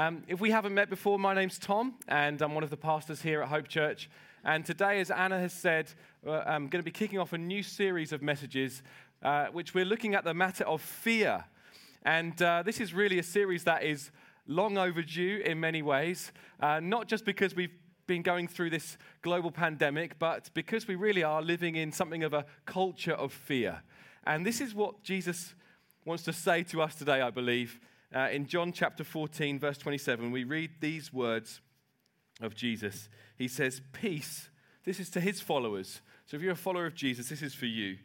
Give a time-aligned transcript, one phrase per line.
[0.00, 3.20] Um, if we haven't met before, my name's Tom, and I'm one of the pastors
[3.20, 4.08] here at Hope Church.
[4.44, 5.92] And today, as Anna has said,
[6.26, 8.82] uh, I'm going to be kicking off a new series of messages,
[9.22, 11.44] uh, which we're looking at the matter of fear.
[12.02, 14.10] And uh, this is really a series that is
[14.46, 17.76] long overdue in many ways, uh, not just because we've
[18.06, 22.32] been going through this global pandemic, but because we really are living in something of
[22.32, 23.82] a culture of fear.
[24.24, 25.52] And this is what Jesus
[26.06, 27.78] wants to say to us today, I believe
[28.14, 31.60] uh, in John chapter 14, verse 27, we read these words
[32.40, 33.08] of Jesus.
[33.36, 34.48] He says, Peace,
[34.84, 36.00] this is to his followers.
[36.26, 37.98] So if you're a follower of Jesus, this is for you.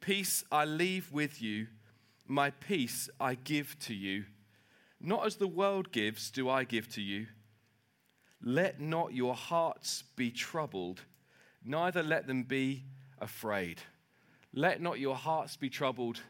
[0.00, 1.68] Peace I leave with you,
[2.26, 4.24] my peace I give to you.
[5.00, 7.26] Not as the world gives, do I give to you.
[8.42, 11.02] Let not your hearts be troubled,
[11.64, 12.84] neither let them be
[13.18, 13.80] afraid.
[14.52, 16.20] Let not your hearts be troubled,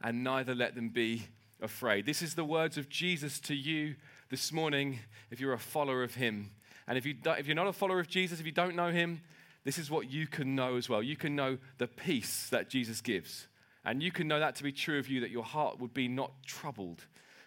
[0.00, 1.28] and neither let them be
[1.60, 2.06] afraid.
[2.06, 3.96] This is the words of Jesus to you
[4.30, 6.50] this morning if you're a follower of him.
[6.86, 9.20] And if, you if you're not a follower of Jesus, if you don't know him,
[9.64, 11.02] this is what you can know as well.
[11.02, 13.48] You can know the peace that Jesus gives.
[13.84, 16.08] And you can know that to be true of you, that your heart would be
[16.08, 17.04] not troubled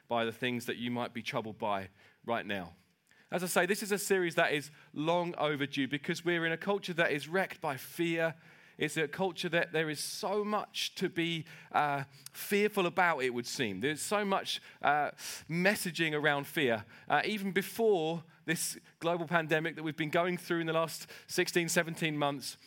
[0.08, 1.90] by the things that you might be troubled by
[2.26, 2.74] right now.
[3.32, 6.58] As I say, this is a series that is long overdue because we're in a
[6.58, 8.36] culture that is wrecked by fear
[8.82, 13.46] it's a culture that there is so much to be uh, fearful about, it would
[13.46, 13.80] seem.
[13.80, 15.12] There's so much uh,
[15.48, 16.84] messaging around fear.
[17.08, 21.70] Uh, even before this global pandemic that we've been going through in the last 16,
[21.70, 22.58] 17 months,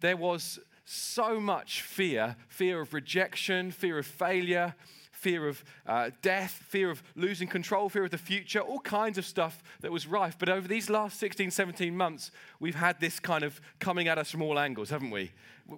[0.00, 4.74] there was so much fear fear of rejection, fear of failure,
[5.22, 9.24] fear of uh, death, fear of losing control, fear of the future, all kinds of
[9.24, 10.36] stuff that was rife.
[10.36, 14.32] But over these last 16, 17 months, we've had this kind of coming at us
[14.32, 15.30] from all angles, haven't we?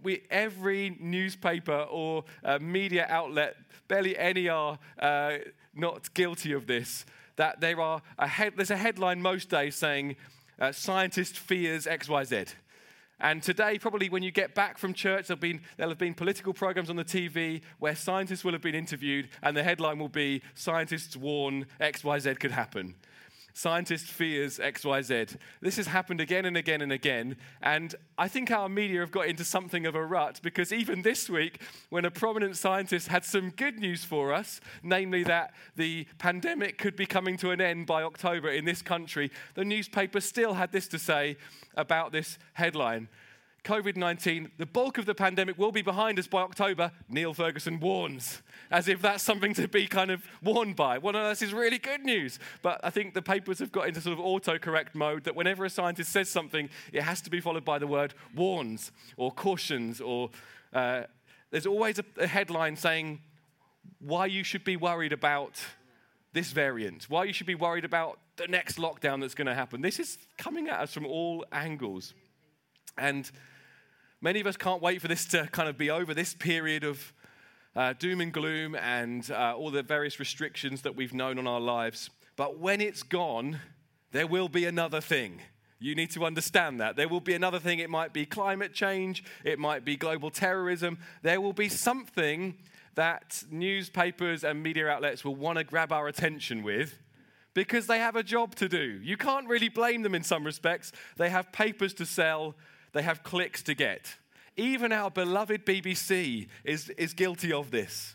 [0.02, 3.56] we every newspaper or uh, media outlet,
[3.86, 5.36] barely any are uh,
[5.74, 7.04] not guilty of this.
[7.36, 10.16] That there are a head, there's a headline most days saying,
[10.58, 12.44] uh, "Scientist fears X, Y, Z."
[13.20, 16.52] And today, probably when you get back from church, there'll, been, there'll have been political
[16.52, 20.42] programs on the TV where scientists will have been interviewed, and the headline will be
[20.54, 22.94] Scientists warn XYZ could happen.
[23.56, 25.36] Scientist fears XYZ.
[25.60, 27.36] This has happened again and again and again.
[27.62, 31.30] And I think our media have got into something of a rut because even this
[31.30, 36.78] week, when a prominent scientist had some good news for us, namely that the pandemic
[36.78, 40.72] could be coming to an end by October in this country, the newspaper still had
[40.72, 41.36] this to say
[41.76, 43.08] about this headline
[43.64, 47.80] COVID 19, the bulk of the pandemic will be behind us by October, Neil Ferguson
[47.80, 50.98] warns, as if that's something to be kind of warned by.
[50.98, 52.38] Well, no, this is really good news.
[52.60, 55.70] But I think the papers have got into sort of autocorrect mode that whenever a
[55.70, 60.28] scientist says something, it has to be followed by the word warns or cautions, or
[60.74, 61.04] uh,
[61.50, 63.20] there's always a, a headline saying
[63.98, 65.58] why you should be worried about
[66.34, 69.80] this variant, why you should be worried about the next lockdown that's going to happen.
[69.80, 72.12] This is coming at us from all angles.
[72.98, 73.30] And
[74.24, 77.12] Many of us can't wait for this to kind of be over, this period of
[77.76, 81.60] uh, doom and gloom and uh, all the various restrictions that we've known on our
[81.60, 82.08] lives.
[82.34, 83.60] But when it's gone,
[84.12, 85.42] there will be another thing.
[85.78, 86.96] You need to understand that.
[86.96, 87.80] There will be another thing.
[87.80, 90.96] It might be climate change, it might be global terrorism.
[91.20, 92.54] There will be something
[92.94, 96.98] that newspapers and media outlets will want to grab our attention with
[97.52, 99.00] because they have a job to do.
[99.02, 100.92] You can't really blame them in some respects.
[101.18, 102.54] They have papers to sell,
[102.94, 104.16] they have clicks to get.
[104.56, 108.14] Even our beloved BBC is, is guilty of this.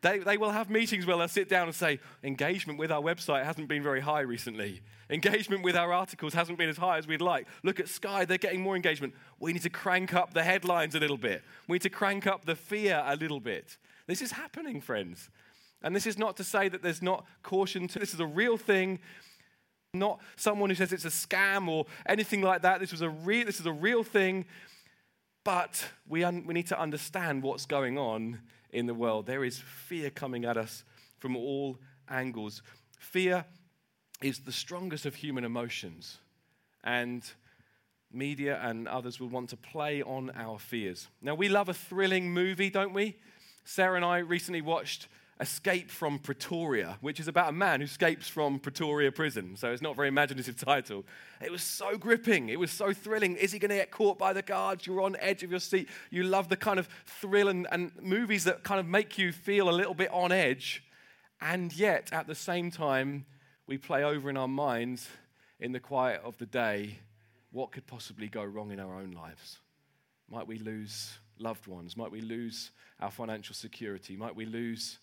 [0.00, 3.44] They, they will have meetings where they'll sit down and say, engagement with our website
[3.44, 4.82] hasn't been very high recently.
[5.10, 7.48] Engagement with our articles hasn't been as high as we'd like.
[7.62, 9.14] Look at Sky, they're getting more engagement.
[9.40, 11.42] We need to crank up the headlines a little bit.
[11.68, 13.78] We need to crank up the fear a little bit.
[14.06, 15.30] This is happening, friends.
[15.82, 18.56] And this is not to say that there's not caution to this is a real
[18.56, 19.00] thing
[19.94, 22.80] not someone who says it's a scam or anything like that.
[22.80, 24.44] This, was a re- this is a real thing.
[25.44, 28.40] But we, un- we need to understand what's going on
[28.70, 29.26] in the world.
[29.26, 30.84] There is fear coming at us
[31.18, 31.78] from all
[32.08, 32.62] angles.
[32.98, 33.44] Fear
[34.22, 36.18] is the strongest of human emotions.
[36.82, 37.22] And
[38.12, 41.08] media and others will want to play on our fears.
[41.20, 43.16] Now, we love a thrilling movie, don't we?
[43.64, 45.08] Sarah and I recently watched
[45.40, 49.56] Escape from Pretoria, which is about a man who escapes from Pretoria prison.
[49.56, 51.04] So it's not a very imaginative title.
[51.40, 52.50] It was so gripping.
[52.50, 53.34] It was so thrilling.
[53.36, 54.86] Is he going to get caught by the guards?
[54.86, 55.88] You're on edge of your seat.
[56.10, 59.68] You love the kind of thrill and, and movies that kind of make you feel
[59.68, 60.84] a little bit on edge.
[61.40, 63.26] And yet, at the same time,
[63.66, 65.08] we play over in our minds
[65.58, 66.98] in the quiet of the day
[67.50, 69.58] what could possibly go wrong in our own lives.
[70.30, 71.96] Might we lose loved ones?
[71.96, 72.70] Might we lose
[73.00, 74.16] our financial security?
[74.16, 74.98] Might we lose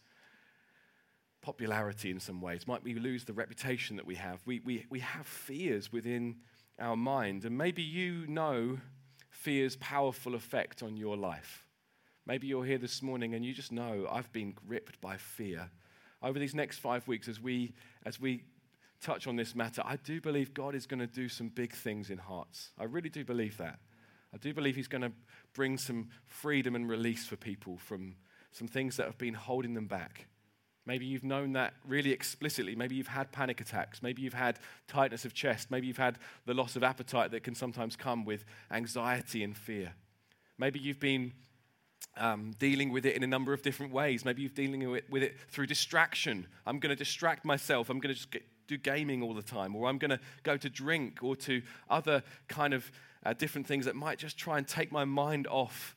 [1.42, 2.68] popularity in some ways?
[2.68, 4.40] Might we lose the reputation that we have?
[4.46, 6.38] We, we, we have fears within
[6.80, 8.80] our mind, and maybe you know
[9.30, 11.66] fear's powerful effect on your life.
[12.28, 15.72] Maybe you're here this morning and you just know I've been gripped by fear.
[16.22, 17.74] Over these next five weeks, as we,
[18.06, 18.44] as we
[19.02, 22.12] touch on this matter, I do believe God is going to do some big things
[22.12, 22.72] in hearts.
[22.78, 23.80] I really do believe that.
[24.34, 25.12] I do believe He's going to
[25.54, 28.16] bring some freedom and release for people from
[28.52, 30.28] some things that have been holding them back.
[30.86, 32.76] Maybe you've known that really explicitly.
[32.76, 34.02] Maybe you've had panic attacks.
[34.02, 34.58] Maybe you've had
[34.88, 35.70] tightness of chest.
[35.70, 39.94] Maybe you've had the loss of appetite that can sometimes come with anxiety and fear.
[40.58, 41.34] Maybe you've been
[42.18, 44.26] um, dealing with it in a number of different ways.
[44.26, 46.48] Maybe you're dealing with it, with it through distraction.
[46.66, 47.90] I'm going to distract myself.
[47.90, 50.58] I'm going to just get, do gaming all the time, or I'm going to go
[50.58, 52.92] to drink, or to other kind of
[53.24, 55.96] uh, different things that might just try and take my mind off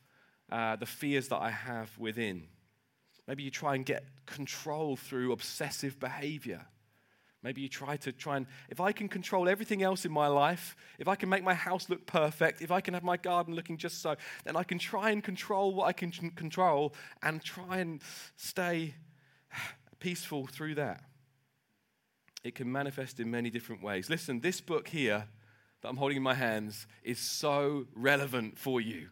[0.51, 2.47] uh, the fears that I have within.
[3.27, 6.65] Maybe you try and get control through obsessive behavior.
[7.41, 10.75] Maybe you try to try and, if I can control everything else in my life,
[10.97, 13.77] if I can make my house look perfect, if I can have my garden looking
[13.77, 18.01] just so, then I can try and control what I can control and try and
[18.35, 18.95] stay
[19.99, 21.03] peaceful through that.
[22.43, 24.09] It can manifest in many different ways.
[24.09, 25.27] Listen, this book here
[25.81, 29.09] that I'm holding in my hands is so relevant for you.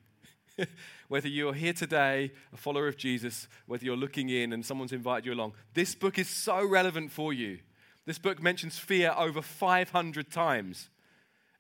[1.08, 5.26] whether you're here today, a follower of Jesus, whether you're looking in and someone's invited
[5.26, 7.60] you along, this book is so relevant for you.
[8.06, 10.90] This book mentions fear over 500 times.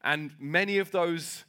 [0.03, 1.45] And many of those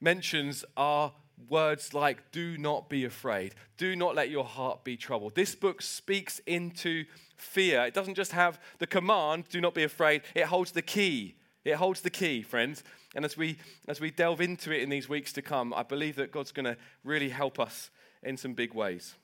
[0.00, 1.12] mentions are
[1.48, 5.34] words like, do not be afraid, do not let your heart be troubled.
[5.34, 7.04] This book speaks into
[7.36, 7.84] fear.
[7.84, 11.36] It doesn't just have the command, do not be afraid, it holds the key.
[11.64, 12.82] It holds the key, friends.
[13.14, 16.16] And as we, as we delve into it in these weeks to come, I believe
[16.16, 17.90] that God's going to really help us
[18.22, 19.14] in some big ways.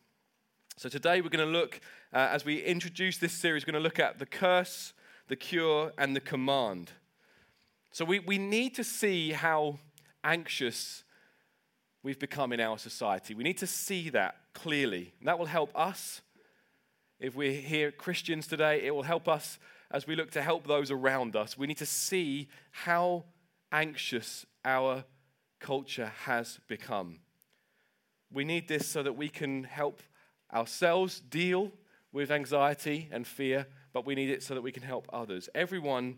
[0.77, 1.81] So today we're going to look,
[2.13, 4.93] uh, as we introduce this series, we're going to look at the curse,
[5.29, 6.91] the cure, and the command.
[7.93, 9.79] So we, we need to see how
[10.25, 11.05] anxious
[12.03, 13.35] we've become in our society.
[13.35, 15.13] We need to see that clearly.
[15.21, 16.23] And that will help us.
[17.21, 19.59] If we're here Christians today, it will help us
[19.91, 21.57] as we look to help those around us.
[21.57, 23.25] We need to see how
[23.75, 25.05] anxious our
[25.59, 27.19] culture has become.
[28.33, 30.01] We need this so that we can help
[30.53, 31.73] ourselves deal
[32.13, 35.49] with anxiety and fear, but we need it so that we can help others.
[35.55, 36.17] Everyone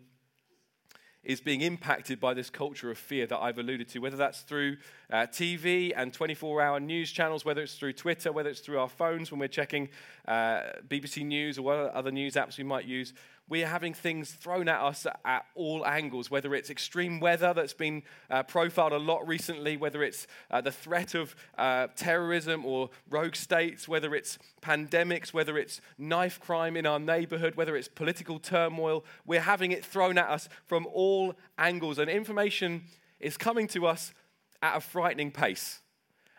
[1.24, 4.76] is being impacted by this culture of fear that I've alluded to, whether that's through
[5.10, 8.88] uh, TV and 24 hour news channels, whether it's through Twitter, whether it's through our
[8.88, 9.88] phones when we're checking
[10.28, 13.12] uh, BBC News or what other news apps we might use
[13.48, 17.74] we are having things thrown at us at all angles, whether it's extreme weather that's
[17.74, 22.90] been uh, profiled a lot recently, whether it's uh, the threat of uh, terrorism or
[23.08, 28.40] rogue states, whether it's pandemics, whether it's knife crime in our neighborhood, whether it's political
[28.40, 29.04] turmoil.
[29.24, 32.84] We're having it thrown at us from all angles, and information
[33.20, 34.12] is coming to us
[34.60, 35.82] at a frightening pace.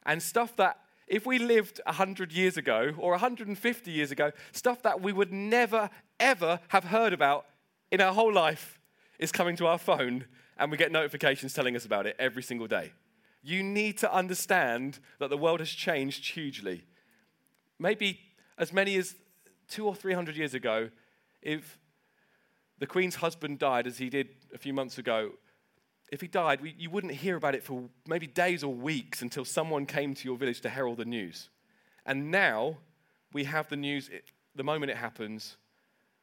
[0.05, 5.01] And stuff that if we lived 100 years ago or 150 years ago, stuff that
[5.01, 5.89] we would never,
[6.19, 7.45] ever have heard about
[7.91, 8.79] in our whole life
[9.17, 10.25] is coming to our phone
[10.57, 12.91] and we get notifications telling us about it every single day.
[13.41, 16.83] You need to understand that the world has changed hugely.
[17.79, 18.19] Maybe
[18.57, 19.15] as many as
[19.69, 20.89] two or three hundred years ago,
[21.41, 21.79] if
[22.79, 25.31] the Queen's husband died, as he did a few months ago,
[26.09, 29.43] if he died, we, you wouldn't hear about it for maybe days or weeks until
[29.43, 31.49] someone came to your village to herald the news.
[32.05, 32.77] And now
[33.33, 34.23] we have the news it,
[34.55, 35.57] the moment it happens.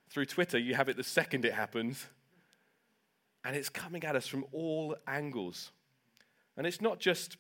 [0.09, 2.07] Through Twitter, you have it the second it happens.
[3.45, 5.71] And it's coming at us from all angles.
[6.57, 7.37] And it's not just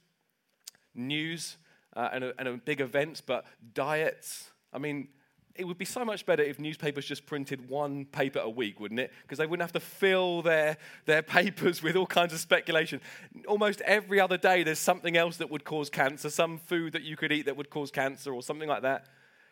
[0.95, 1.57] news
[1.97, 4.51] uh, and, a, and big events, but diets.
[4.73, 5.09] I mean,
[5.57, 8.99] it would be so much better if newspapers just printed one paper a week, wouldn't
[8.99, 9.13] it?
[9.23, 13.01] Because they wouldn't have to fill their, their papers with all kinds of speculation.
[13.47, 17.17] Almost every other day, there's something else that would cause cancer, some food that you
[17.17, 19.07] could eat that would cause cancer, or something like that.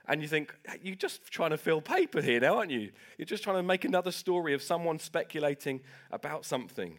[0.09, 2.91] And you think, you're just trying to fill paper here now, aren't you?
[3.17, 5.81] You're just trying to make another story of someone speculating
[6.11, 6.99] about something.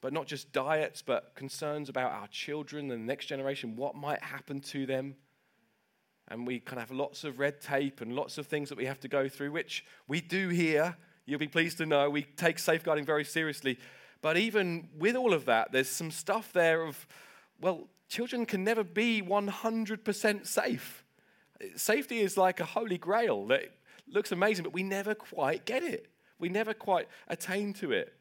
[0.00, 4.22] But not just diets, but concerns about our children and the next generation, what might
[4.22, 5.16] happen to them
[6.30, 8.84] and we kind of have lots of red tape and lots of things that we
[8.84, 10.96] have to go through, which we do here.
[11.24, 13.78] You'll be pleased to know we take safeguarding very seriously.
[14.20, 17.06] But even with all of that, there's some stuff there of,
[17.60, 21.04] well, children can never be 100% safe.
[21.76, 23.72] Safety is like a holy grail that
[24.06, 26.08] looks amazing, but we never quite get it.
[26.38, 28.14] We never quite attain to it.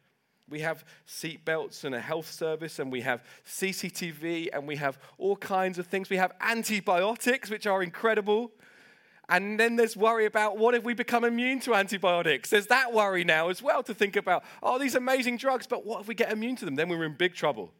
[0.50, 4.98] We have seat belts and a health service, and we have CCTV, and we have
[5.18, 6.10] all kinds of things.
[6.10, 8.51] We have antibiotics, which are incredible.
[9.30, 12.50] And then there's worry about what if we become immune to antibiotics?
[12.50, 16.00] There's that worry now as well to think about, oh, these amazing drugs, but what
[16.00, 16.75] if we get immune to them?
[16.75, 17.74] Then we're in big trouble.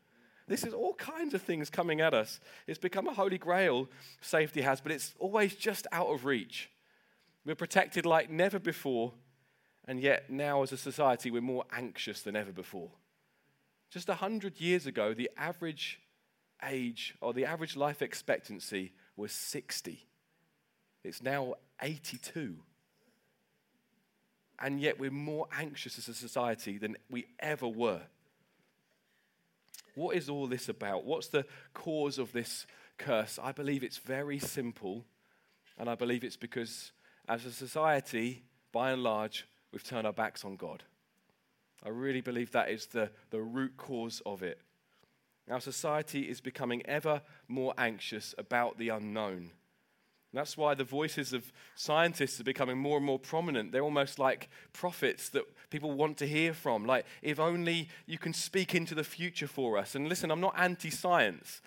[0.48, 2.40] This is all kinds of things coming at us.
[2.68, 3.88] It's become a holy grail,
[4.20, 6.70] safety has, but it's always just out of reach.
[7.46, 9.14] We're protected like never before,
[9.88, 12.92] and yet now as a society, we're more anxious than ever before.
[13.90, 16.02] Just 100 years ago, the average
[16.68, 20.06] age or the average life expectancy was 60.
[21.04, 22.58] It's now 82.
[24.60, 28.02] And yet we're more anxious as a society than we ever were.
[29.96, 31.06] What is all this about?
[31.06, 32.68] What's the cause of this
[32.98, 33.40] curse?
[33.42, 35.06] I believe it's very simple,
[35.78, 36.92] and I believe it's because
[37.28, 40.84] as a society, by and large, we've turned our backs on God.
[41.86, 44.60] I really believe that is the, the root cause of it.
[45.50, 49.52] Our society is becoming ever more anxious about the unknown.
[50.34, 53.72] That's why the voices of scientists are becoming more and more prominent.
[53.72, 56.86] They're almost like prophets that people want to hear from.
[56.86, 59.96] Like, if only you can speak into the future for us.
[59.96, 61.62] And listen, I'm not anti science.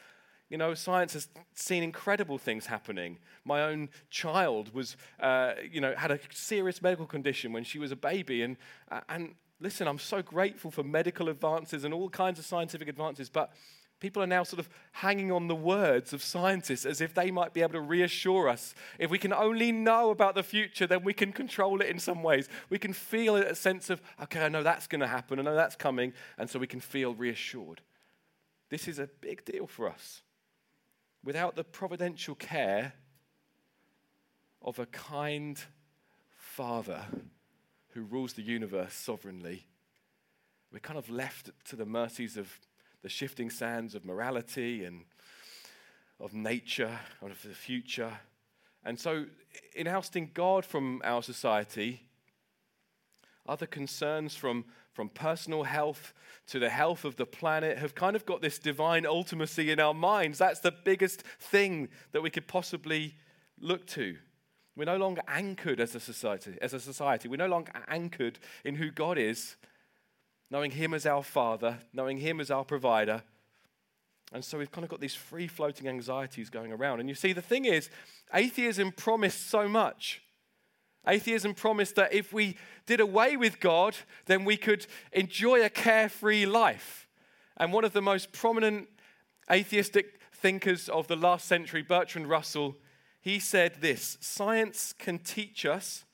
[0.50, 3.18] You know, science has seen incredible things happening.
[3.44, 7.92] My own child was, uh, you know, had a serious medical condition when she was
[7.92, 8.42] a baby.
[8.42, 8.56] And,
[8.90, 13.30] uh, and listen, I'm so grateful for medical advances and all kinds of scientific advances.
[13.30, 13.52] But
[14.00, 17.52] People are now sort of hanging on the words of scientists as if they might
[17.52, 18.74] be able to reassure us.
[18.98, 22.22] If we can only know about the future, then we can control it in some
[22.22, 22.48] ways.
[22.70, 25.54] We can feel a sense of, okay, I know that's going to happen, I know
[25.54, 27.82] that's coming, and so we can feel reassured.
[28.70, 30.22] This is a big deal for us.
[31.24, 32.94] Without the providential care
[34.62, 35.60] of a kind
[36.36, 37.04] father
[37.90, 39.66] who rules the universe sovereignly,
[40.72, 42.60] we're kind of left to the mercies of
[43.02, 45.04] the shifting sands of morality and
[46.20, 48.12] of nature, and of the future.
[48.84, 49.24] And so,
[49.74, 52.02] in ousting God from our society,
[53.48, 56.12] other concerns from, from personal health
[56.48, 59.94] to the health of the planet have kind of got this divine ultimacy in our
[59.94, 60.38] minds.
[60.38, 63.14] That's the biggest thing that we could possibly
[63.58, 64.16] look to.
[64.76, 66.56] We're no longer anchored as a society.
[66.60, 69.56] As a society, we're no longer anchored in who God is,
[70.50, 73.22] knowing Him as our Father, knowing Him as our provider.
[74.32, 77.00] And so we've kind of got these free floating anxieties going around.
[77.00, 77.90] And you see, the thing is,
[78.32, 80.22] atheism promised so much.
[81.06, 86.46] Atheism promised that if we did away with God, then we could enjoy a carefree
[86.46, 87.08] life.
[87.56, 88.88] And one of the most prominent
[89.50, 92.76] atheistic thinkers of the last century, Bertrand Russell,
[93.20, 96.04] he said this Science can teach us,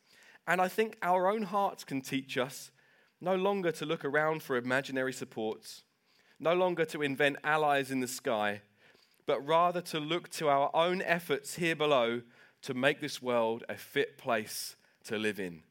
[0.47, 2.71] and I think our own hearts can teach us,
[3.21, 5.83] no longer to look around for imaginary supports,
[6.39, 8.63] no longer to invent allies in the sky,
[9.27, 12.23] but rather to look to our own efforts here below
[12.67, 15.63] to make this world a fit place to live in.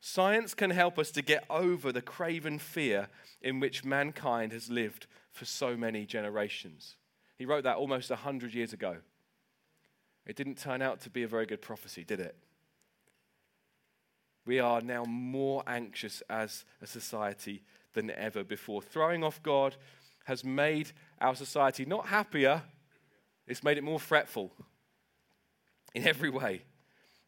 [0.00, 3.08] Science can help us to get over the craven fear
[3.42, 6.96] in which mankind has lived for so many generations.
[7.36, 8.96] He wrote that almost 100 years ago.
[10.26, 12.36] It didn't turn out to be a very good prophecy, did it?
[14.46, 17.62] we are now more anxious as a society
[17.94, 18.82] than ever before.
[18.82, 19.76] Throwing off God
[20.24, 22.62] has made our society not happier,
[23.46, 24.52] it's made it more fretful
[25.94, 26.62] in every way.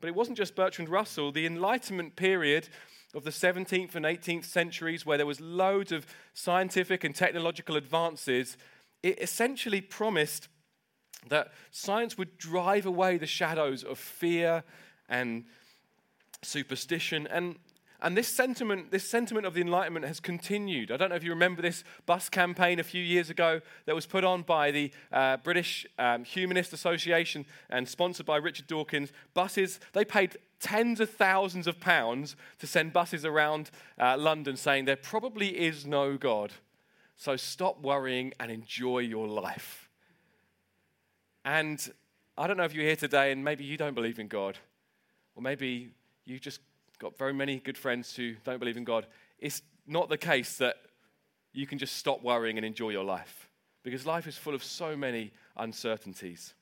[0.01, 1.33] But it wasn't just Bertrand Russell.
[1.33, 2.69] The Enlightenment period
[3.15, 8.57] of the 17th and 18th centuries, where there was loads of scientific and technological advances,
[9.03, 10.49] it essentially promised
[11.29, 14.65] that science would drive away the shadows of fear
[15.09, 15.45] and
[16.43, 17.27] superstition.
[17.29, 17.57] And,
[18.07, 20.93] and this sentiment, this sentiment of the Enlightenment has continued.
[20.93, 24.07] I don't know if you remember this bus campaign a few years ago that was
[24.07, 29.11] put on by the uh, British um, Humanist Association and sponsored by Richard Dawkins.
[29.35, 34.85] Buses, they paid tens of thousands of pounds to send buses around uh, London saying
[34.85, 36.53] there probably is no God.
[37.17, 39.89] So stop worrying and enjoy your life.
[41.45, 41.85] And
[42.39, 44.59] I don't know if you're here today and maybe you don't believe in God,
[45.35, 45.91] or maybe
[46.25, 46.61] you just
[46.99, 49.07] got very many good friends who don't believe in God.
[49.39, 50.77] It's not the case that
[51.53, 53.49] you can just stop worrying and enjoy your life
[53.83, 56.55] because life is full of so many uncertainties.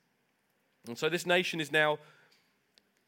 [0.86, 1.98] And so this nation is now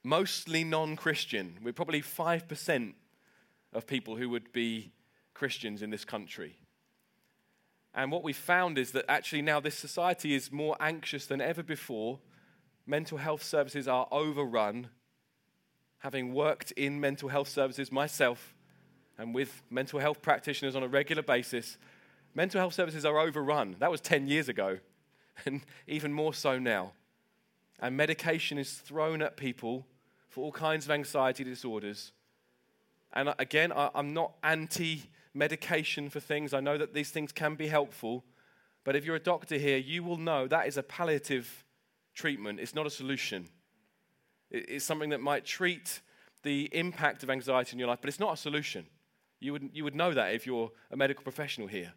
[0.03, 1.59] mostly non Christian.
[1.63, 2.95] We're probably 5%
[3.73, 4.93] of people who would be
[5.35, 6.57] Christians in this country.
[7.95, 11.63] And what we found is that actually now this society is more anxious than ever
[11.63, 12.21] before.
[12.87, 14.89] Mental health services are overrun
[16.07, 18.55] having worked in mental health services myself
[19.19, 21.79] and with mental health practitioners on a regular basis,
[22.33, 23.75] mental health services are overrun.
[23.81, 24.79] That was 10 years ago,
[25.45, 26.93] and even more so now.
[27.81, 29.85] And medication is thrown at people
[30.29, 32.13] for all kinds of anxiety disorders.
[33.13, 36.55] And again, I'm not anti medication for things.
[36.55, 38.23] I know that these things can be helpful.
[38.85, 41.65] But if you're a doctor here, you will know that is a palliative
[42.15, 43.49] treatment, it's not a solution.
[44.51, 46.01] It's something that might treat
[46.43, 48.87] the impact of anxiety in your life, but it's not a solution.
[49.41, 51.93] You would, you would know that if you're a medical professional here.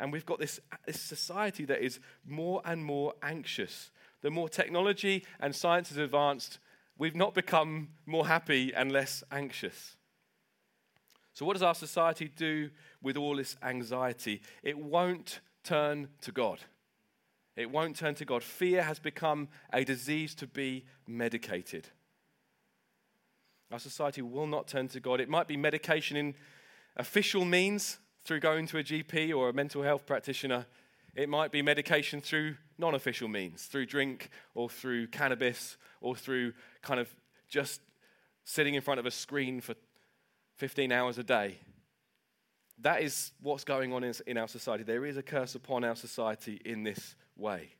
[0.00, 3.90] And we've got this, this society that is more and more anxious.
[4.20, 6.60] The more technology and science has advanced,
[6.96, 9.96] we've not become more happy and less anxious.
[11.34, 12.70] So, what does our society do
[13.02, 14.42] with all this anxiety?
[14.62, 16.60] It won't turn to God.
[17.58, 18.44] It won't turn to God.
[18.44, 21.88] Fear has become a disease to be medicated.
[23.72, 25.20] Our society will not turn to God.
[25.20, 26.36] It might be medication in
[26.96, 30.66] official means through going to a GP or a mental health practitioner.
[31.16, 36.52] It might be medication through non official means, through drink or through cannabis or through
[36.80, 37.08] kind of
[37.48, 37.80] just
[38.44, 39.74] sitting in front of a screen for
[40.58, 41.58] 15 hours a day.
[42.82, 44.84] That is what's going on in our society.
[44.84, 47.70] There is a curse upon our society in this way.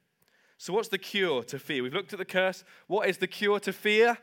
[0.57, 1.83] So, what's the cure to fear?
[1.83, 2.65] We've looked at the curse.
[2.87, 4.19] What is the cure to fear?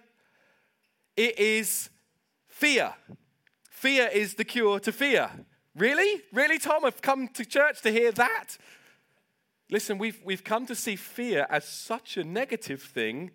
[1.15, 1.89] It is
[2.47, 2.93] fear.
[3.69, 5.29] Fear is the cure to fear.
[5.75, 6.21] Really?
[6.33, 6.85] Really, Tom?
[6.85, 8.57] I've come to church to hear that?
[9.69, 13.31] Listen, we've, we've come to see fear as such a negative thing,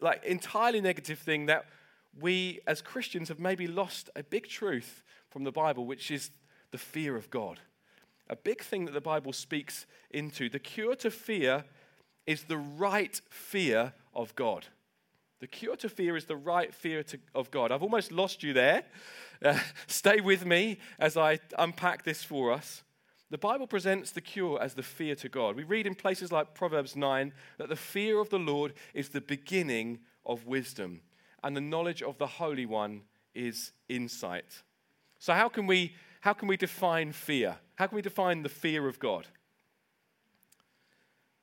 [0.00, 1.66] like entirely negative thing, that
[2.18, 6.30] we as Christians have maybe lost a big truth from the Bible, which is
[6.70, 7.60] the fear of God.
[8.30, 10.48] A big thing that the Bible speaks into.
[10.48, 11.64] The cure to fear
[12.26, 14.66] is the right fear of God.
[15.40, 17.70] The cure to fear is the right fear to, of God.
[17.70, 18.84] I've almost lost you there.
[19.42, 22.82] Uh, stay with me as I unpack this for us.
[23.30, 25.54] The Bible presents the cure as the fear to God.
[25.54, 29.20] We read in places like Proverbs 9 that the fear of the Lord is the
[29.20, 31.02] beginning of wisdom,
[31.44, 33.02] and the knowledge of the Holy One
[33.34, 34.62] is insight.
[35.18, 35.94] So, how can we,
[36.28, 37.56] how can we define fear?
[37.76, 39.26] How can we define the fear of God?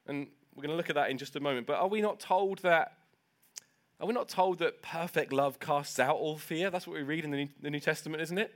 [0.06, 1.66] And we're going to look at that in just a moment.
[1.66, 2.96] But are we not told that
[4.00, 6.70] are we not told that perfect love casts out all fear?
[6.70, 8.54] That's what we read in the New, the New Testament, isn't it?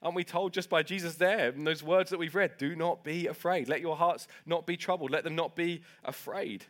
[0.00, 3.02] Aren't we told just by Jesus there, in those words that we've read, do not
[3.02, 3.68] be afraid.
[3.68, 5.10] Let your hearts not be troubled.
[5.10, 6.66] Let them not be afraid.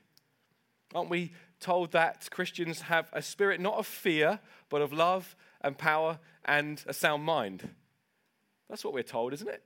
[0.94, 5.76] Aren't we told that Christians have a spirit not of fear, but of love and
[5.76, 7.68] power and a sound mind?
[8.68, 9.62] That's what we're told, isn't it?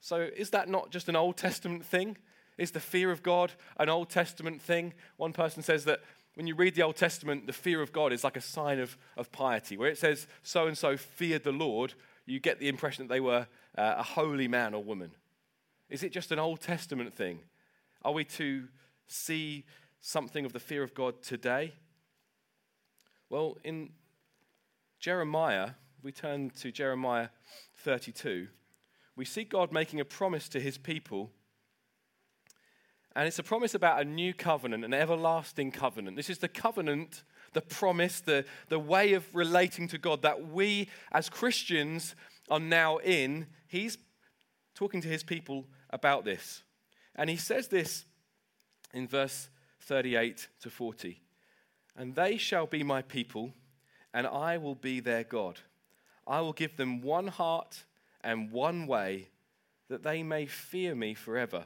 [0.00, 2.16] So is that not just an Old Testament thing?
[2.58, 4.94] Is the fear of God an Old Testament thing?
[5.16, 6.00] One person says that
[6.34, 8.96] when you read the Old Testament, the fear of God is like a sign of,
[9.16, 9.76] of piety.
[9.76, 11.94] Where it says so and so feared the Lord,
[12.26, 15.12] you get the impression that they were uh, a holy man or woman.
[15.88, 17.40] Is it just an Old Testament thing?
[18.02, 18.68] Are we to
[19.06, 19.64] see
[20.00, 21.72] something of the fear of God today?
[23.30, 23.90] Well, in
[24.98, 25.70] Jeremiah,
[26.04, 27.28] we turn to Jeremiah
[27.78, 28.46] 32,
[29.16, 31.30] we see God making a promise to his people
[33.16, 36.16] and it's a promise about a new covenant, an everlasting covenant.
[36.16, 40.88] This is the covenant, the promise, the, the way of relating to God that we
[41.12, 42.16] as Christians
[42.50, 43.46] are now in.
[43.68, 43.98] He's
[44.74, 46.64] talking to his people about this.
[47.14, 48.04] And he says this
[48.92, 49.48] in verse
[49.82, 51.20] 38 to 40
[51.96, 53.52] And they shall be my people,
[54.12, 55.60] and I will be their God.
[56.26, 57.84] I will give them one heart
[58.22, 59.28] and one way,
[59.88, 61.64] that they may fear me forever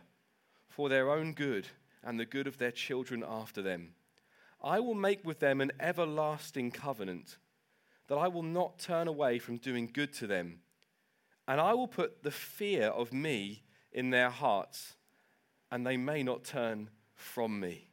[0.68, 1.68] for their own good
[2.02, 3.94] and the good of their children after them.
[4.62, 7.36] I will make with them an everlasting covenant,
[8.08, 10.60] that I will not turn away from doing good to them.
[11.46, 14.94] And I will put the fear of me in their hearts,
[15.70, 17.88] and they may not turn from me.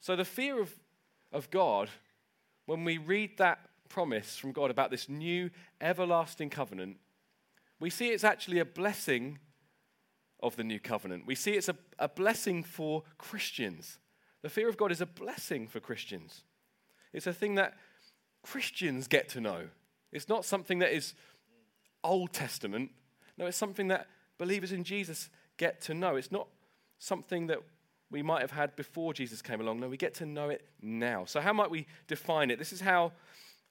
[0.00, 0.72] So, the fear of,
[1.32, 1.88] of God,
[2.66, 6.96] when we read that promise from God about this new everlasting covenant,
[7.80, 9.38] we see it's actually a blessing
[10.40, 11.26] of the new covenant.
[11.26, 13.98] We see it's a, a blessing for Christians.
[14.42, 16.42] The fear of God is a blessing for Christians.
[17.12, 17.74] It's a thing that
[18.42, 19.68] Christians get to know.
[20.12, 21.14] It's not something that is
[22.04, 22.90] Old Testament.
[23.36, 24.06] No, it's something that
[24.38, 26.16] believers in Jesus get to know.
[26.16, 26.48] It's not
[26.98, 27.58] something that
[28.10, 29.80] we might have had before Jesus came along.
[29.80, 31.24] No, we get to know it now.
[31.24, 32.58] So, how might we define it?
[32.58, 33.12] This is how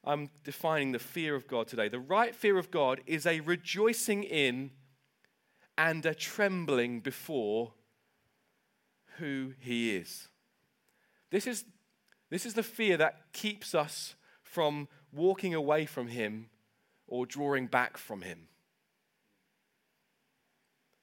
[0.08, 1.90] I'm defining the fear of God today.
[1.90, 4.72] The right fear of God is a rejoicing in
[5.78, 7.74] and a trembling before
[9.18, 10.30] who he is.
[11.30, 11.66] This is,
[12.30, 16.48] this is the fear that keeps us from walking away from him
[17.06, 18.48] or drawing back from him.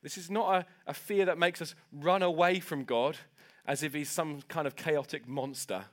[0.03, 3.19] This is not a, a fear that makes us run away from God
[3.67, 5.85] as if he's some kind of chaotic monster.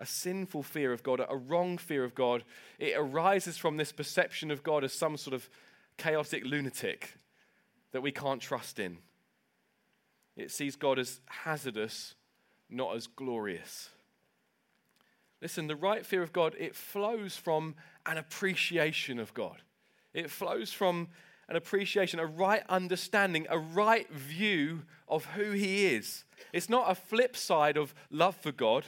[0.00, 2.42] A sinful fear of God, a wrong fear of God.
[2.78, 5.48] It arises from this perception of God as some sort of
[5.98, 7.14] chaotic lunatic
[7.92, 8.98] that we can't trust in.
[10.36, 12.14] It sees God as hazardous,
[12.70, 13.90] not as glorious.
[15.42, 17.74] Listen, the right fear of God, it flows from
[18.06, 19.62] an appreciation of God.
[20.14, 21.08] It flows from
[21.48, 26.24] an appreciation, a right understanding, a right view of who He is.
[26.52, 28.86] It's not a flip side of love for God.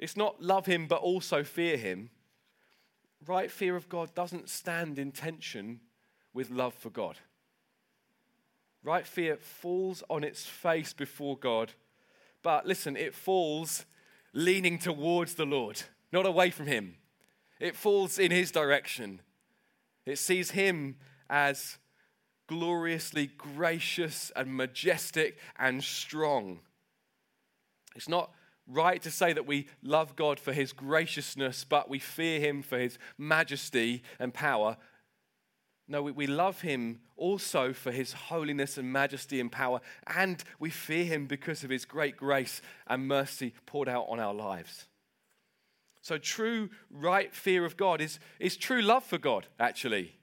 [0.00, 2.10] It's not love Him but also fear Him.
[3.26, 5.80] Right fear of God doesn't stand in tension
[6.32, 7.18] with love for God.
[8.82, 11.74] Right fear falls on its face before God,
[12.42, 13.84] but listen, it falls
[14.32, 15.82] leaning towards the Lord,
[16.12, 16.96] not away from Him.
[17.60, 19.20] It falls in His direction.
[20.06, 20.96] It sees Him
[21.28, 21.76] as
[22.46, 26.60] gloriously gracious and majestic and strong.
[27.94, 28.30] It's not
[28.66, 32.78] right to say that we love God for his graciousness, but we fear him for
[32.78, 34.76] his majesty and power.
[35.88, 41.04] No, we, love him also for his holiness and majesty and power, and we fear
[41.04, 44.86] him because of his great grace and mercy poured out on our lives.
[46.00, 50.14] So, true, right fear of God is, is true love for God, actually.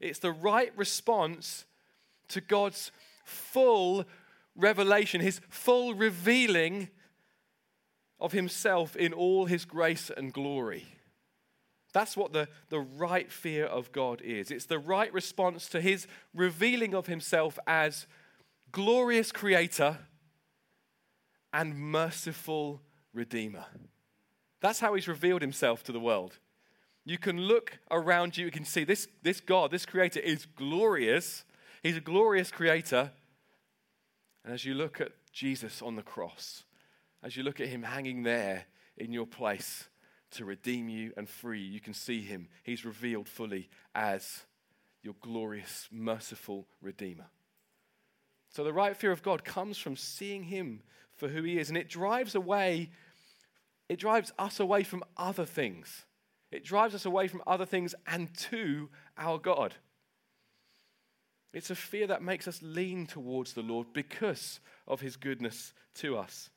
[0.00, 1.64] It's the right response
[2.28, 2.92] to God's
[3.24, 4.04] full
[4.54, 6.90] revelation, his full revealing
[8.20, 10.86] of himself in all his grace and glory.
[11.92, 14.50] That's what the, the right fear of God is.
[14.50, 18.06] It's the right response to his revealing of himself as
[18.70, 19.98] glorious creator
[21.52, 22.82] and merciful
[23.14, 23.64] redeemer.
[24.60, 26.38] That's how he's revealed himself to the world.
[27.06, 31.44] You can look around you, you can see this, this God, this creator is glorious.
[31.82, 33.12] He's a glorious creator.
[34.44, 36.64] And as you look at Jesus on the cross,
[37.22, 38.64] as you look at him hanging there
[38.96, 39.88] in your place
[40.32, 42.48] to redeem you and free you, can see him.
[42.62, 44.44] He's revealed fully as
[45.02, 47.26] your glorious, merciful Redeemer.
[48.50, 50.82] So the right fear of God comes from seeing him
[51.14, 52.90] for who he is, and it drives away,
[53.88, 56.04] it drives us away from other things.
[56.50, 59.74] It drives us away from other things and to our God.
[61.52, 66.16] It's a fear that makes us lean towards the Lord because of his goodness to
[66.18, 66.50] us.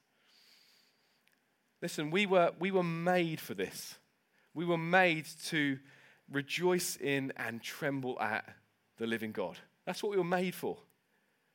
[1.82, 3.96] Listen, we were, we were made for this.
[4.54, 5.80] We were made to
[6.32, 8.46] rejoice in and tremble at
[8.98, 9.58] the living God.
[9.86, 10.78] That's what we were made for.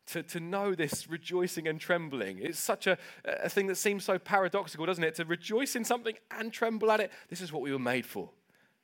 [0.09, 2.39] To, to know this rejoicing and trembling.
[2.39, 5.15] It's such a, a thing that seems so paradoxical, doesn't it?
[5.17, 7.11] To rejoice in something and tremble at it.
[7.29, 8.31] This is what we were made for.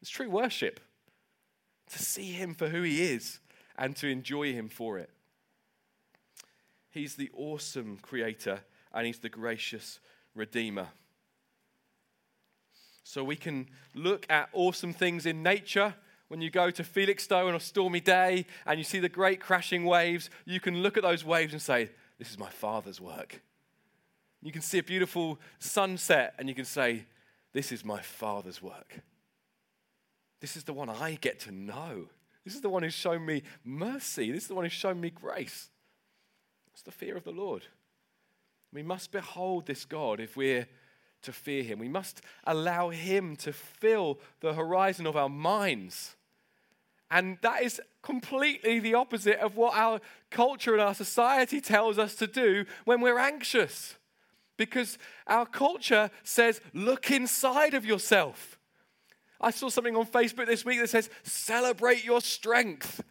[0.00, 0.80] It's true worship.
[1.90, 3.40] To see Him for who He is
[3.76, 5.10] and to enjoy Him for it.
[6.90, 8.60] He's the awesome creator
[8.92, 10.00] and He's the gracious
[10.34, 10.88] redeemer.
[13.10, 15.96] So we can look at awesome things in nature.
[16.28, 19.84] When you go to Felixstowe on a stormy day and you see the great crashing
[19.84, 23.42] waves, you can look at those waves and say, This is my Father's work.
[24.40, 27.04] You can see a beautiful sunset and you can say,
[27.52, 29.00] This is my Father's work.
[30.40, 32.06] This is the one I get to know.
[32.44, 34.30] This is the one who's shown me mercy.
[34.30, 35.68] This is the one who's shown me grace.
[36.72, 37.64] It's the fear of the Lord.
[38.72, 40.68] We must behold this God if we're
[41.22, 41.78] to fear him.
[41.78, 46.16] We must allow him to fill the horizon of our minds.
[47.10, 52.14] And that is completely the opposite of what our culture and our society tells us
[52.16, 53.96] to do when we're anxious.
[54.56, 58.58] Because our culture says, look inside of yourself.
[59.40, 63.02] I saw something on Facebook this week that says, celebrate your strength.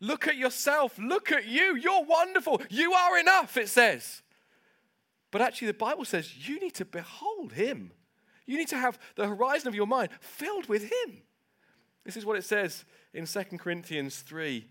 [0.00, 0.98] Look at yourself.
[0.98, 1.76] Look at you.
[1.76, 2.60] You're wonderful.
[2.68, 4.21] You are enough, it says.
[5.32, 7.90] But actually, the Bible says you need to behold him.
[8.46, 11.22] You need to have the horizon of your mind filled with him.
[12.04, 14.66] This is what it says in 2 Corinthians 3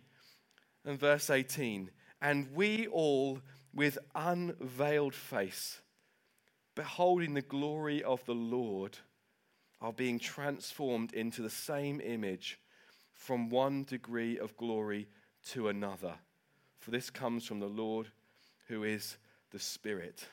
[0.85, 1.89] and verse 18.
[2.21, 3.39] And we all,
[3.73, 5.81] with unveiled face,
[6.75, 8.99] beholding the glory of the Lord,
[9.81, 12.59] are being transformed into the same image
[13.13, 15.07] from one degree of glory
[15.47, 16.13] to another.
[16.79, 18.09] For this comes from the Lord
[18.67, 19.17] who is
[19.51, 20.27] the Spirit.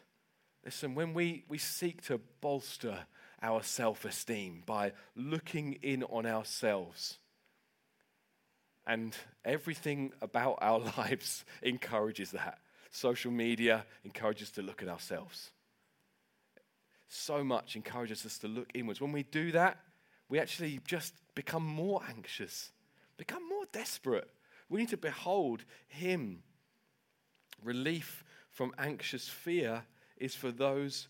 [0.68, 3.06] Listen, when we, we seek to bolster
[3.40, 7.16] our self esteem by looking in on ourselves,
[8.86, 12.58] and everything about our lives encourages that.
[12.90, 15.52] Social media encourages us to look at ourselves.
[17.08, 19.00] So much encourages us to look inwards.
[19.00, 19.78] When we do that,
[20.28, 22.72] we actually just become more anxious,
[23.16, 24.28] become more desperate.
[24.68, 26.42] We need to behold Him.
[27.64, 29.84] Relief from anxious fear
[30.20, 31.08] is for those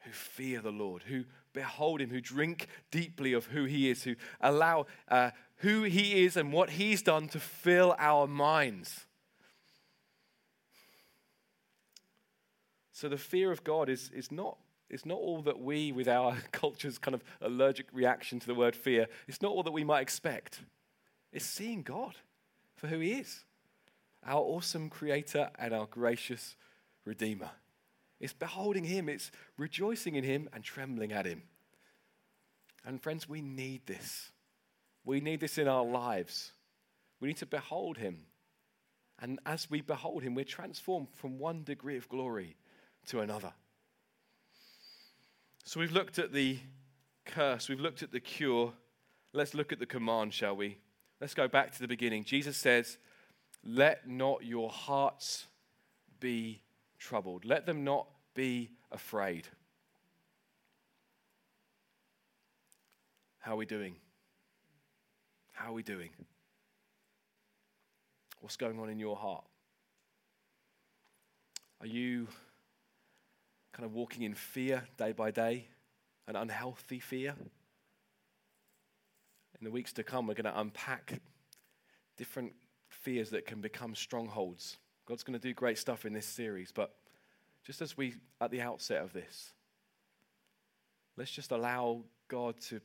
[0.00, 4.14] who fear the Lord, who behold him, who drink deeply of who he is, who
[4.40, 9.06] allow uh, who he is and what he's done to fill our minds.
[12.92, 16.36] So the fear of God is, is not it's not all that we, with our
[16.52, 20.00] culture's kind of allergic reaction to the word fear, it's not all that we might
[20.00, 20.60] expect.
[21.32, 22.14] It's seeing God
[22.76, 23.44] for who He is
[24.24, 26.56] our awesome Creator and our gracious
[27.04, 27.50] Redeemer.
[28.20, 31.42] It's beholding Him, it's rejoicing in Him and trembling at Him.
[32.84, 34.30] And friends, we need this.
[35.04, 36.52] We need this in our lives.
[37.20, 38.26] We need to behold Him.
[39.18, 42.56] And as we behold Him, we're transformed from one degree of glory
[43.06, 43.52] to another.
[45.64, 46.58] So we've looked at the
[47.24, 48.72] curse, we've looked at the cure.
[49.32, 50.78] Let's look at the command, shall we?
[51.20, 52.24] Let's go back to the beginning.
[52.24, 52.98] Jesus says,
[53.64, 55.46] Let not your hearts
[56.20, 56.62] be
[56.98, 59.48] troubled, let them not be afraid.
[63.38, 63.96] How are we doing?
[65.52, 66.10] How are we doing?
[68.40, 69.44] What's going on in your heart?
[71.80, 72.28] Are you
[73.76, 75.66] kind of walking in fear day by day,
[76.26, 77.34] an unhealthy fear.
[79.58, 81.20] In the weeks to come, we're going to unpack
[82.16, 82.54] different
[82.88, 84.78] fears that can become strongholds.
[85.06, 86.94] God's going to do great stuff in this series, but
[87.64, 89.52] just as we, at the outset of this,
[91.16, 92.80] let's just allow God to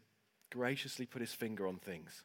[0.52, 2.24] graciously put his finger on things.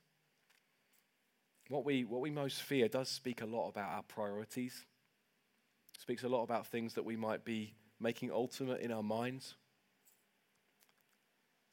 [1.68, 4.84] What we, what we most fear does speak a lot about our priorities,
[5.94, 9.54] it speaks a lot about things that we might be making ultimate in our minds.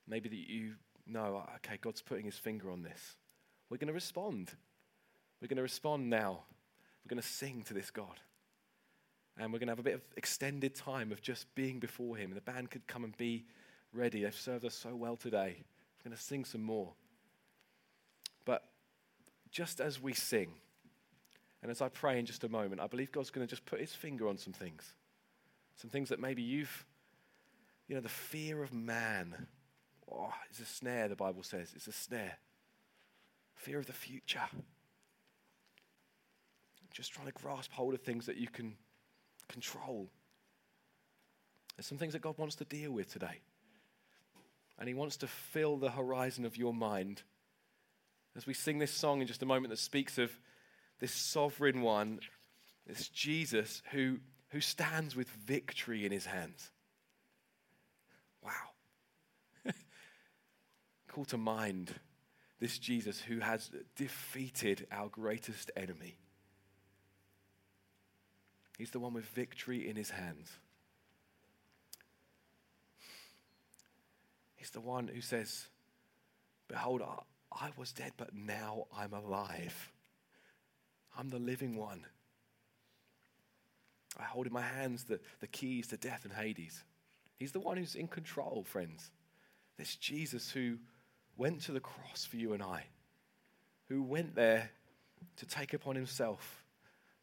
[0.07, 0.73] Maybe that you
[1.05, 3.17] know, ah, okay, God's putting his finger on this.
[3.69, 4.51] We're going to respond.
[5.41, 6.43] We're going to respond now.
[7.03, 8.19] We're going to sing to this God.
[9.37, 12.31] And we're going to have a bit of extended time of just being before him.
[12.31, 13.45] And the band could come and be
[13.91, 14.23] ready.
[14.23, 15.57] They've served us so well today.
[15.97, 16.93] We're going to sing some more.
[18.45, 18.63] But
[19.51, 20.49] just as we sing,
[21.61, 23.79] and as I pray in just a moment, I believe God's going to just put
[23.79, 24.83] his finger on some things.
[25.77, 26.85] Some things that maybe you've,
[27.87, 29.47] you know, the fear of man.
[30.11, 31.71] Oh, a snare, the Bible says.
[31.75, 32.37] It's a snare.
[33.55, 34.43] Fear of the future.
[36.93, 38.75] Just trying to grasp hold of things that you can
[39.49, 40.09] control.
[41.75, 43.41] There's some things that God wants to deal with today.
[44.79, 47.23] And He wants to fill the horizon of your mind.
[48.35, 50.31] As we sing this song in just a moment that speaks of
[50.99, 52.19] this sovereign one,
[52.87, 54.19] this Jesus who
[54.53, 56.69] who stands with victory in his hands.
[58.43, 58.51] Wow.
[61.07, 61.91] Call to mind
[62.59, 66.17] this Jesus who has defeated our greatest enemy.
[68.77, 70.51] He's the one with victory in his hands.
[74.55, 75.67] He's the one who says,
[76.67, 77.01] Behold,
[77.51, 79.91] I was dead, but now I'm alive.
[81.17, 82.05] I'm the living one.
[84.19, 86.83] I hold in my hands the, the keys to death and Hades.
[87.37, 89.11] He's the one who's in control, friends.
[89.77, 90.77] This Jesus who
[91.35, 92.85] went to the cross for you and I,
[93.89, 94.69] who went there
[95.37, 96.62] to take upon himself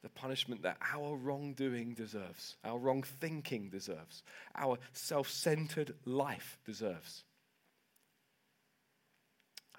[0.02, 4.22] the punishment that our wrongdoing deserves, our wrong thinking deserves,
[4.54, 7.24] our self centered life deserves.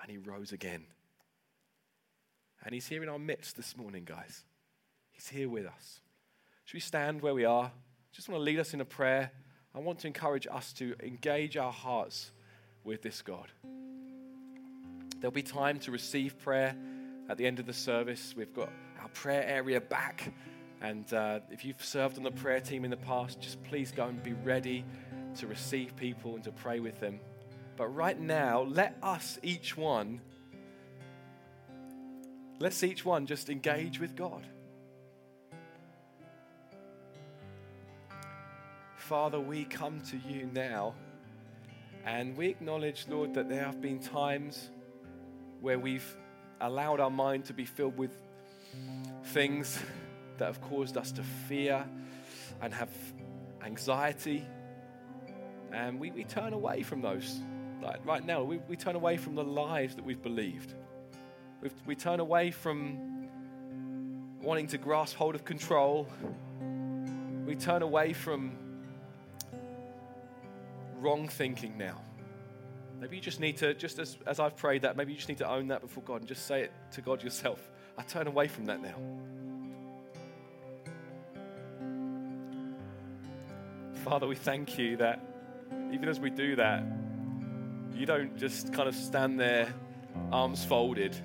[0.01, 0.85] And he rose again.
[2.63, 4.43] And he's here in our midst this morning, guys.
[5.11, 5.99] He's here with us.
[6.65, 7.71] Should we stand where we are?
[8.11, 9.31] Just want to lead us in a prayer.
[9.73, 12.31] I want to encourage us to engage our hearts
[12.83, 13.47] with this God.
[15.19, 16.75] There'll be time to receive prayer
[17.29, 18.33] at the end of the service.
[18.35, 18.69] We've got
[19.01, 20.31] our prayer area back.
[20.81, 24.05] And uh, if you've served on the prayer team in the past, just please go
[24.05, 24.83] and be ready
[25.35, 27.19] to receive people and to pray with them.
[27.77, 30.21] But right now, let us each one,
[32.59, 34.45] let's each one just engage with God.
[38.97, 40.93] Father, we come to you now
[42.05, 44.69] and we acknowledge, Lord, that there have been times
[45.59, 46.15] where we've
[46.59, 48.15] allowed our mind to be filled with
[49.25, 49.79] things
[50.37, 51.85] that have caused us to fear
[52.61, 52.89] and have
[53.63, 54.45] anxiety.
[55.71, 57.39] And we, we turn away from those.
[57.81, 60.73] Like right now, we, we turn away from the lies that we've believed.
[61.61, 63.29] We've, we turn away from
[64.41, 66.07] wanting to grasp hold of control.
[67.45, 68.57] We turn away from
[70.99, 71.99] wrong thinking now.
[73.01, 75.39] Maybe you just need to, just as, as I've prayed that, maybe you just need
[75.39, 77.59] to own that before God and just say it to God yourself.
[77.97, 78.95] I turn away from that now.
[84.05, 85.19] Father, we thank you that
[85.91, 86.83] even as we do that,
[87.93, 89.71] You don't just kind of stand there,
[90.31, 91.15] arms folded,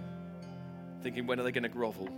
[1.02, 2.08] thinking, when are they going to grovel?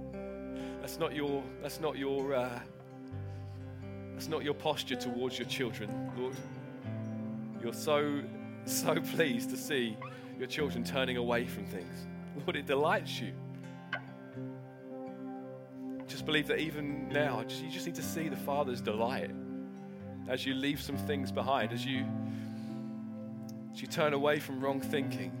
[0.80, 2.58] that's not your, that's not your, uh,
[4.14, 6.34] that's not your posture towards your children, Lord.
[7.62, 8.22] You're so,
[8.64, 9.96] so pleased to see
[10.38, 12.06] your children turning away from things.
[12.36, 13.32] Lord, it delights you.
[16.06, 19.30] Just believe that even now, you just need to see the Father's delight
[20.28, 22.04] as you leave some things behind, as you,
[23.72, 25.32] as you turn away from wrong thinking.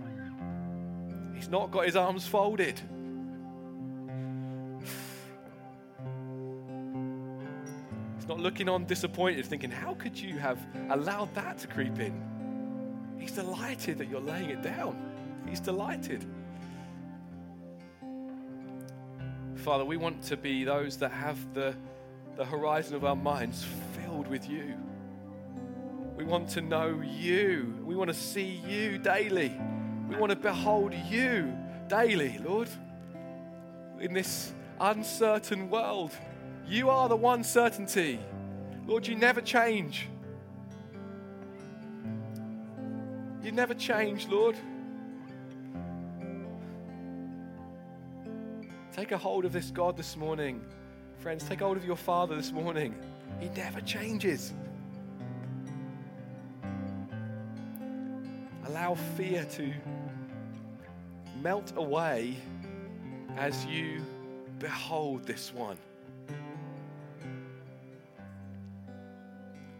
[1.34, 2.80] He's not got his arms folded.
[8.16, 10.58] He's not looking on disappointed, thinking, How could you have
[10.90, 12.39] allowed that to creep in?
[13.20, 14.96] He's delighted that you're laying it down.
[15.46, 16.24] He's delighted.
[19.56, 21.74] Father, we want to be those that have the,
[22.36, 24.74] the horizon of our minds filled with you.
[26.16, 27.74] We want to know you.
[27.84, 29.52] We want to see you daily.
[30.08, 31.56] We want to behold you
[31.88, 32.70] daily, Lord.
[34.00, 36.12] In this uncertain world,
[36.66, 38.18] you are the one certainty.
[38.86, 40.08] Lord, you never change.
[43.50, 44.54] You never change, Lord.
[48.92, 50.64] Take a hold of this God this morning.
[51.18, 52.94] Friends, take hold of your Father this morning.
[53.40, 54.54] He never changes.
[58.66, 59.72] Allow fear to
[61.42, 62.36] melt away
[63.36, 64.00] as you
[64.60, 65.76] behold this one.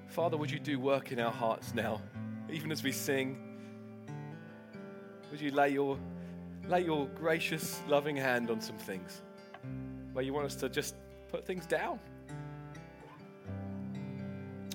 [0.09, 2.03] Father, would you do work in our hearts now,
[2.51, 3.50] even as we sing?
[5.31, 5.99] Would you lay your
[6.69, 9.23] lay your gracious, loving hand on some things
[10.13, 10.95] where you want us to just
[11.31, 11.99] put things down.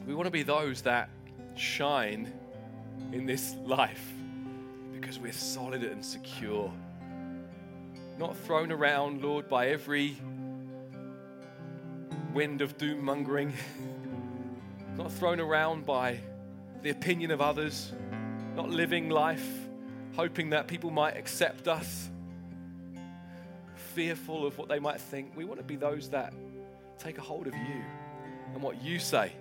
[0.06, 1.10] We want to be those that
[1.56, 2.32] shine
[3.12, 4.14] in this life
[4.94, 6.72] because we're solid and secure.
[8.18, 10.18] Not thrown around, Lord, by every
[12.34, 13.54] wind of doom mongering,
[14.98, 16.20] not thrown around by
[16.82, 17.92] the opinion of others,
[18.56, 19.65] not living life
[20.16, 22.10] hoping that people might accept us,
[23.76, 25.32] fearful of what they might think.
[25.36, 26.34] We want to be those that
[26.98, 27.84] take a hold of you
[28.54, 29.34] and what you say.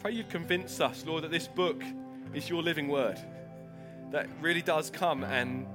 [0.00, 1.82] Pray you convince us, Lord, that this book
[2.32, 3.18] is your living word,
[4.12, 5.66] that really does come and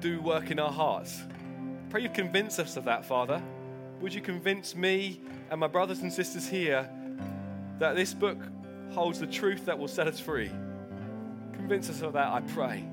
[0.00, 1.22] do work in our hearts.
[1.90, 3.40] Pray you convince us of that, Father.
[4.00, 6.90] Would you convince me and my brothers and sisters here
[7.78, 8.38] that this book
[8.90, 10.50] holds the truth that will set us free?
[11.72, 12.84] Convince us of that, I pray.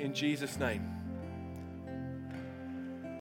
[0.00, 0.93] In Jesus' name.